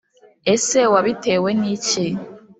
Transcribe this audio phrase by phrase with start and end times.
[0.53, 2.05] ese wabitewe n'iki?